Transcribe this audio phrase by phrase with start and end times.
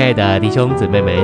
[0.00, 1.14] 亲爱的弟兄姊妹们，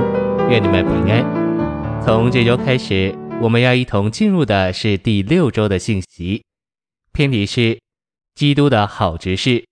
[0.51, 2.05] 愿你们平安。
[2.05, 6.45] 从这周开始，我们要一同进入的是第六周的信息，
[7.11, 7.81] 篇题是
[8.35, 9.65] 基督的好执事。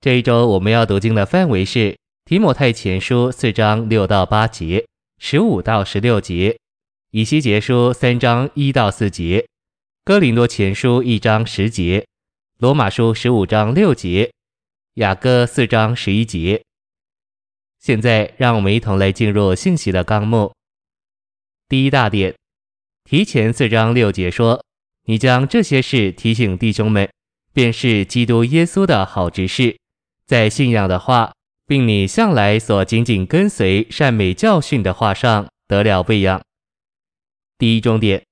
[0.00, 4.84] 这一周我们要读经的范围是提摩太前书四章六到八节，
[5.20, 6.58] 十五到十六节，
[7.12, 9.46] 以西结书三章一到四节，
[10.04, 12.04] 哥林多前书一章十节，
[12.58, 14.32] 罗马书十五章六节，
[14.94, 16.60] 雅歌四章十一节。
[17.80, 20.52] 现在，让我们一同来进入信息的纲目。
[21.68, 22.34] 第一大点，
[23.04, 24.64] 提前四章六节说
[25.06, 27.08] ：“你将这些事提醒弟兄们，
[27.52, 29.78] 便是基督耶稣的好执事，
[30.26, 31.32] 在信仰的话，
[31.66, 36.42] 并你向来所紧紧跟随善美教训的话上得了喂养。”
[37.58, 38.24] 第一重点，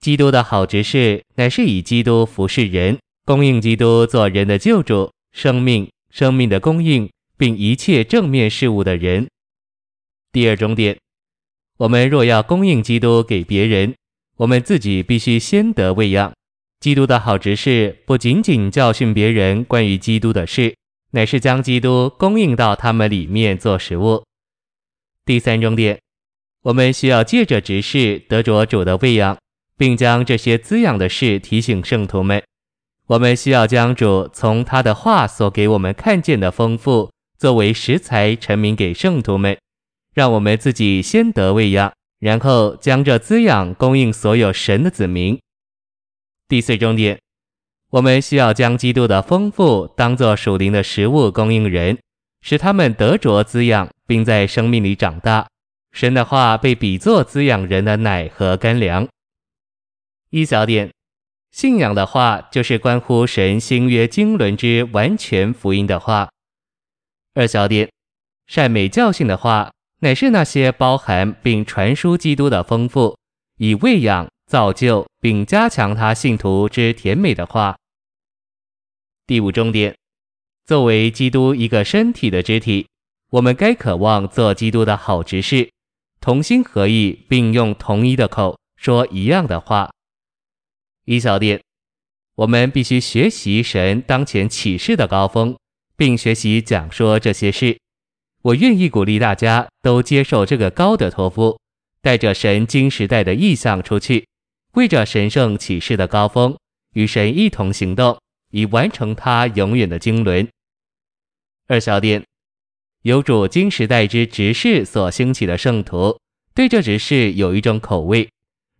[0.00, 7.10] 基督的好执事乃是以基督服侍人，供应基督做人的救主，生命、生命的供应。
[7.44, 9.28] 并一切正面事物的人。
[10.32, 10.96] 第二重点，
[11.76, 13.94] 我们若要供应基督给别人，
[14.38, 16.32] 我们自己必须先得喂养。
[16.80, 20.74] 基督的好执事不仅仅教训别人关于基督的事，
[21.10, 24.24] 乃是将基督供应到他们里面做食物。
[25.26, 26.00] 第三重点，
[26.62, 29.36] 我们需要借着执事得着主的喂养，
[29.76, 32.42] 并将这些滋养的事提醒圣徒们。
[33.08, 37.12] 我们需要将主从他的话所给我们看见的丰富。
[37.44, 39.58] 作为食材，陈明给圣徒们，
[40.14, 45.38] 让我们自己先得喂养，然后将这滋养供应所有神的子民。
[46.48, 47.20] 第四重点，
[47.90, 51.98] 我们需要将基督的丰富当作属灵的食物供应人，
[52.40, 55.46] 使他们得着滋养，并在生命里长大。
[55.92, 59.06] 神的话被比作滋养人的奶和干粮。
[60.30, 60.90] 一小点，
[61.50, 66.30] 信仰的话就是关乎神新约经纶之完全福音的话。
[67.36, 67.90] 二小点，
[68.46, 73.18] 善美教训的话，乃是那些包含并传输基督的丰富，
[73.58, 77.76] 以喂养、造就并加强他信徒之甜美的话。
[79.26, 79.96] 第五重点，
[80.64, 82.86] 作为基督一个身体的肢体，
[83.30, 85.68] 我们该渴望做基督的好执事，
[86.20, 89.90] 同心合意，并用同一的口说一样的话。
[91.04, 91.60] 一小点，
[92.36, 95.56] 我们必须学习神当前启示的高峰。
[95.96, 97.78] 并学习讲说这些事，
[98.42, 101.58] 我愿意鼓励大家都接受这个高的托付，
[102.02, 104.26] 带着神经时代的意象出去，
[104.72, 106.56] 为着神圣启示的高峰，
[106.94, 108.18] 与神一同行动，
[108.50, 110.48] 以完成他永远的经纶。
[111.66, 112.22] 二小点，
[113.02, 116.18] 有主经时代之执事所兴起的圣徒，
[116.54, 118.28] 对这执事有一种口味，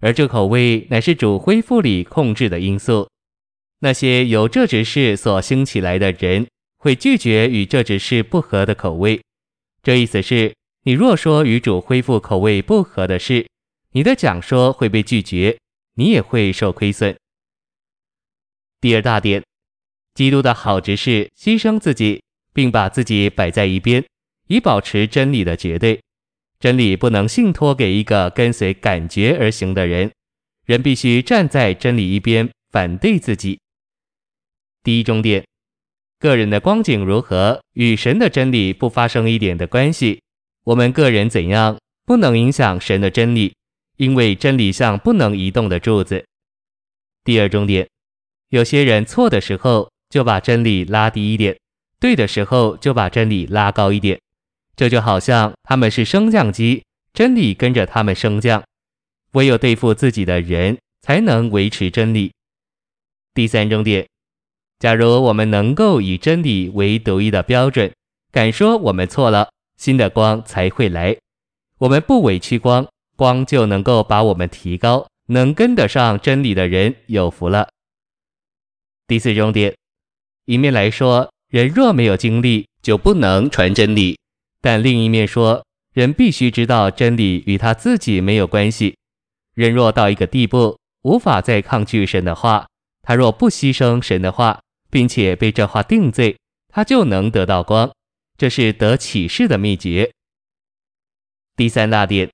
[0.00, 3.08] 而这口味乃是主恢复里控制的因素。
[3.78, 6.46] 那些由这执事所兴起来的人，
[6.84, 9.18] 会拒绝与这只是不合的口味，
[9.82, 13.48] 这意思是，你若说与主恢复口味不合的事，
[13.92, 15.58] 你的讲说会被拒绝，
[15.94, 17.16] 你也会受亏损。
[18.82, 19.42] 第二大点，
[20.12, 24.04] 基督的好执事牺牲自己，并把自己摆在一边，
[24.48, 25.98] 以保持真理的绝对。
[26.60, 30.12] 真理不能信托给一个跟随感觉而行的人，
[30.66, 33.58] 人必须站在真理一边，反对自己。
[34.82, 35.42] 第一重点。
[36.24, 40.22] 个人的光景如何，与神的真理不发生一点的关系。
[40.64, 41.76] 我们个人怎样，
[42.06, 43.54] 不能影响神的真理，
[43.98, 46.24] 因为真理像不能移动的柱子。
[47.24, 47.86] 第二重点，
[48.48, 51.54] 有些人错的时候就把真理拉低一点，
[52.00, 54.18] 对的时候就把真理拉高一点，
[54.74, 58.64] 这就好像他们是升降机，真理跟着他们升降。
[59.32, 62.32] 唯有对付自己的人，才能维持真理。
[63.34, 64.06] 第三重点。
[64.78, 67.92] 假如我们能够以真理为独一的标准，
[68.30, 71.16] 敢说我们错了，新的光才会来。
[71.78, 72.86] 我们不委屈光，
[73.16, 75.06] 光就能够把我们提高。
[75.28, 77.70] 能跟得上真理的人有福了。
[79.06, 79.74] 第四重点，
[80.44, 84.16] 一面来说，人若没有经历，就不能传真理；
[84.60, 88.96] 但另一面说，人必须知道真理与他自己没有关系。
[89.54, 92.66] 人若到一个地步，无法再抗拒神的话，
[93.00, 94.60] 他若不牺牲神的话，
[94.94, 96.36] 并且被这话定罪，
[96.68, 97.92] 他就能得到光，
[98.38, 100.08] 这是得启示的秘诀。
[101.56, 102.30] 第三大点，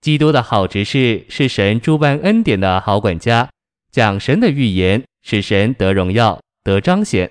[0.00, 3.50] 基督的好执事是神诸般恩典的好管家，
[3.92, 7.30] 讲神的预言，使神得荣耀、得彰显。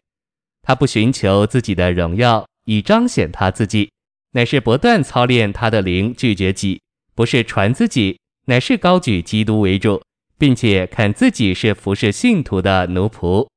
[0.62, 3.90] 他不寻求自己的荣耀以彰显他自己，
[4.34, 6.80] 乃是不断操练他的灵，拒绝己，
[7.16, 10.04] 不是传自己，乃是高举基督为主，
[10.38, 13.48] 并且看自己是服侍信徒的奴仆。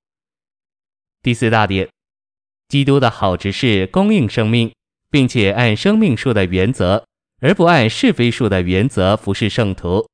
[1.29, 1.87] 第四大点，
[2.69, 4.73] 基督的好执事供应生命，
[5.11, 7.05] 并且按生命数的原则，
[7.43, 10.09] 而不按是非数的原则服侍圣徒。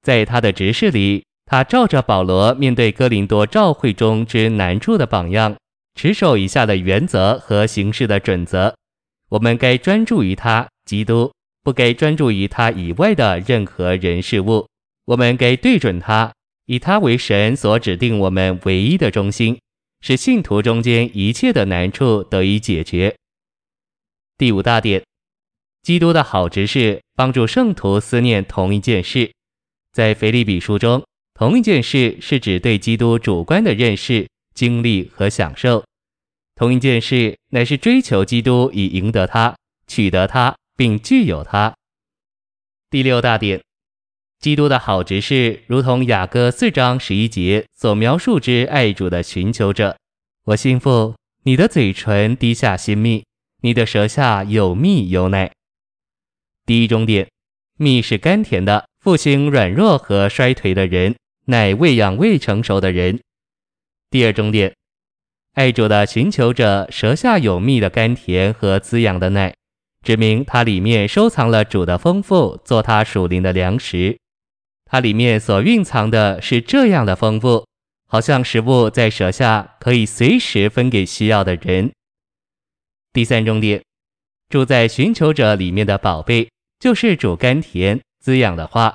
[0.00, 5.54] 在他的执事里，他照着保罗面对哥林多教会中之难处的榜样，
[5.94, 8.74] 持守以下的原则和行事的准则：
[9.28, 11.30] 我们该专注于他基督，
[11.62, 14.66] 不该专注于他以外的任何人事物。
[15.04, 16.32] 我们该对准他，
[16.64, 19.58] 以他为神所指定我们唯一的中心，
[20.06, 23.16] 使信徒中间一切的难处得以解决。
[24.38, 25.02] 第五大点，
[25.82, 29.32] 基督的好执事帮助圣徒思念同一件事。
[29.90, 31.04] 在腓立比书中，
[31.34, 35.82] 同一件事是指对基督主观的认识、经历和享受；
[36.54, 39.56] 同一件事乃是追求基督以赢得他、
[39.88, 41.74] 取得他并具有他。
[42.90, 43.60] 第六大点，
[44.40, 49.96] 基督的好执事如同雅歌四章十一节所描述之爱主的寻求者。
[50.44, 53.24] 我心腹，你的嘴唇滴下新蜜。
[53.62, 55.50] 你的舌下有蜜有奶。
[56.66, 57.26] 第一终点，
[57.78, 61.16] 蜜是甘甜的，复兴软弱和衰颓的人，
[61.46, 63.18] 奶喂养未成熟的人。
[64.10, 64.72] 第二终点，
[65.54, 69.54] 爱主的寻求者舌下有蜜的甘甜和滋养的奶，
[70.04, 74.18] 指明它里面收藏了主的丰富，做他属灵的粮食。
[74.88, 77.66] 它里面所蕴藏的是这样的丰富，
[78.08, 81.92] 好像食物在舌下可以随时分给需要的人。
[83.12, 83.82] 第三重点，
[84.48, 86.48] 住在寻求者里面的宝贝，
[86.78, 88.94] 就是主甘甜滋养的花，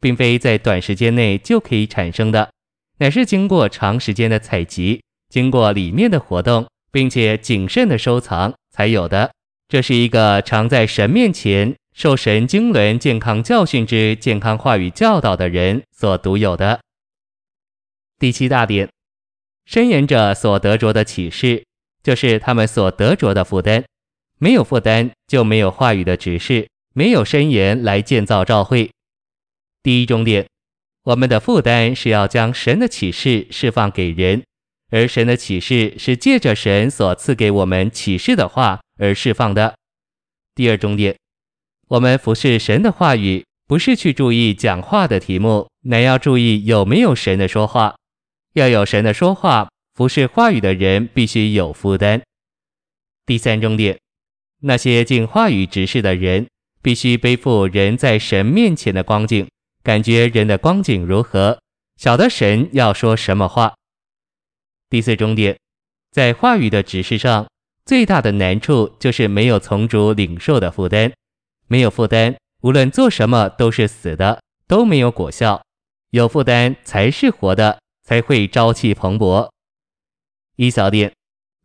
[0.00, 2.50] 并非在短时间内就可以产生的，
[2.98, 9.30] 乃是经过长时间的采集，经过里面的活动，并且谨慎的收藏才有的。
[9.68, 16.80] 这是一个常在神面前受神经纶健康教训之健康话语教导的人所独有的。
[18.18, 18.88] 第七大点，
[19.66, 21.62] 申言者所得着的启示。
[22.02, 23.84] 就是他们所得着的负担，
[24.38, 28.90] 没有负担就没有话语的指示，没有申言来建造召会。
[29.82, 30.46] 第一重点，
[31.02, 34.42] 我们的负担是要将神的启示释放给人，
[34.88, 39.74] 而神的启示是借着神所赐给我们启示的话而释放的。
[40.54, 41.14] 第二重点，
[41.90, 47.96] 我们服侍神的话语，不是去注意讲话的题目，乃要注意有没有神的说话，
[48.52, 49.68] 要有神的说话。
[49.96, 52.22] 服侍话语的人必须有负担。
[53.26, 53.98] 第三重点，
[54.60, 56.46] 那些进话语职事的人
[56.80, 59.48] 必须背负人在神面前的光景，
[59.82, 61.58] 感觉人的光景如何，
[61.96, 63.74] 晓得神要说什么话。
[64.88, 65.58] 第四重点，
[66.12, 67.48] 在话语的指示上，
[67.84, 71.12] 最大的难处就是没有从主领受的负担。
[71.70, 75.62] 没有负担，无论做什么都是死的，都没有果效。
[76.10, 79.48] 有负担才是活的，才会朝气蓬勃。
[80.56, 81.12] 一小点，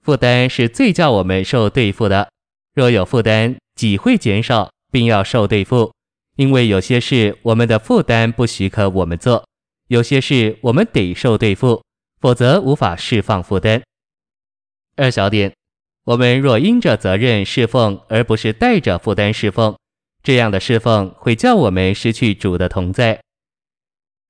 [0.04, 2.30] 负担是最叫我们受对付的。
[2.76, 5.92] 若有负担，己会减少，并要受对付，
[6.36, 9.44] 因为有些事我们的负担不许可我们做，
[9.88, 11.84] 有些事我们得受对付，
[12.22, 13.82] 否则无法释放负担。
[14.98, 15.52] 二小点，
[16.04, 19.76] 我们若因着责任侍奉，而不是带着负担侍奉，
[20.26, 23.22] 这样的侍奉会叫我们失去主的同在。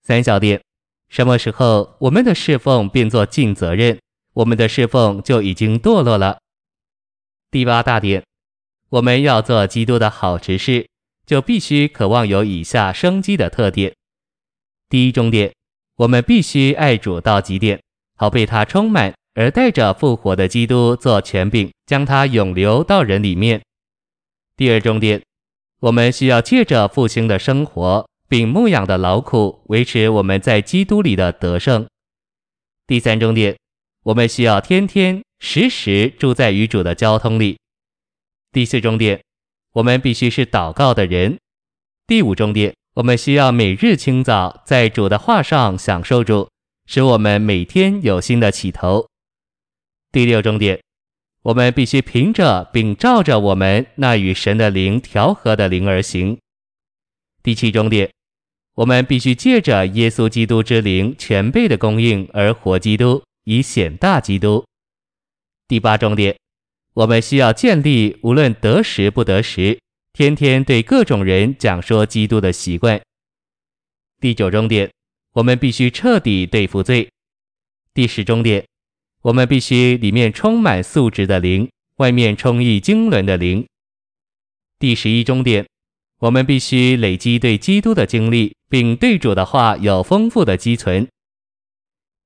[0.04, 0.62] 三小点，
[1.08, 3.98] 什么时候我们的侍奉变作尽责任？
[4.34, 6.38] 我们的侍奉就已经堕落了。
[7.50, 8.22] 第八大点，
[8.90, 10.86] 我们要做基督的好执事，
[11.26, 13.96] 就必须渴望有以下生机的特点。
[14.90, 15.54] 第一重点，
[15.96, 17.82] 我们必须爱主到极点，
[18.18, 23.62] 好被他充满，而带着复活的基督做权柄，将他永留到人里面。
[24.58, 25.22] 第二重点，
[25.82, 31.88] 我们需要借着复兴的生活，并牧养的劳苦，维持我们在基督里的得胜。
[32.88, 33.56] 第三重点。
[34.06, 37.58] 我们需要天天时时住在与主的交通里。
[38.52, 39.20] 第四重点，
[39.74, 41.40] 我们必须是祷告的人。
[42.06, 46.48] 第五重点，我们需要每日清早在主的话上享受主，
[46.86, 49.08] 使我们每天有新的起头。
[50.12, 50.80] 第六重点，
[51.46, 56.40] 我们必须凭着并照着我们那与神的灵调和的灵而行。
[57.44, 58.10] 第七终点，
[58.74, 63.24] 我们必须借着耶稣基督之灵全备的供应而活基督。
[63.44, 64.66] 以显大基督。
[65.68, 66.36] 第八终点，
[66.96, 69.80] 我们需要建立无论得时不得时，
[70.14, 73.00] 天天对各种人讲说基督的习惯。
[74.20, 74.90] 第九终点，
[75.34, 77.08] 我们必须彻底对付罪。
[77.94, 78.66] 第十终点，
[79.26, 83.66] 我们必须里面充满素质的灵，外面充溢经纶的灵。
[84.78, 85.66] 第十一终点，
[86.20, 91.08] 我们必须累积对基督的经历，并对主的话有丰富的积存。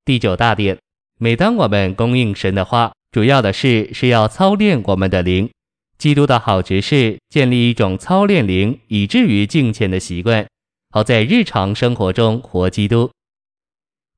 [0.04, 0.76] 第九大点。
[1.16, 5.48] 每当我们供应神的话，主要的事是要操练我们的灵，
[5.96, 10.46] 基督的好执事建立一种操练灵以至于敬虔的习惯，
[10.90, 13.10] 好在日常生活中活基督。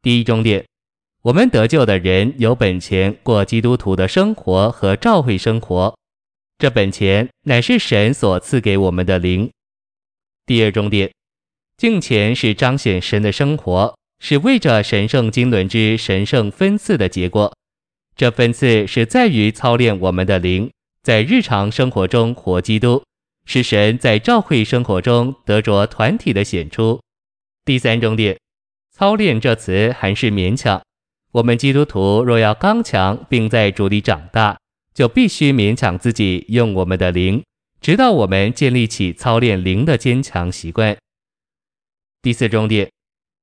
[0.00, 0.64] 第一终点，
[1.22, 5.96] 我们得救的人有本钱过基督徒的生活和教会生活，
[6.58, 9.48] 这本钱乃是神所赐给我们的灵。
[10.44, 11.12] 第二重点，
[11.76, 13.94] 敬虔是彰显神的生活。
[14.24, 17.52] 是为着神圣经纶之神圣分赐的结果，
[18.14, 20.70] 这分赐是在于操练我们的灵，
[21.02, 23.02] 在日常生活中活基督，
[23.46, 27.00] 是神在教会生活中得着团体的显出。
[27.64, 28.38] 第三重点，
[28.92, 30.80] 操练这词还是勉强。
[31.32, 34.58] 我们基督徒若要刚强并在主里长大，
[34.94, 37.42] 就必须勉强自己用我们的灵，
[37.80, 40.96] 直到我们建立起操练灵的坚强习惯。
[42.22, 42.88] 第四重点。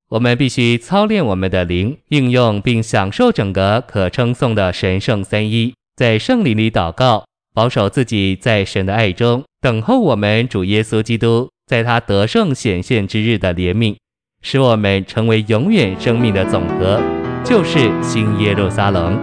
[0.10, 13.98] 我们必须操练我们的灵，应用并享受整个可称颂的神圣三一，在圣灵里祷告，保守自己在神的爱中，等候我们主耶稣基督在他得胜显现之日的怜悯，
[14.42, 17.02] 使我们成为永远生命的总和，
[17.44, 19.18] 就是新耶路撒冷。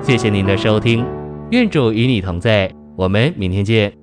[0.00, 1.04] 谢谢您的收听，
[1.50, 4.01] 愿主与你同在，我们明天见。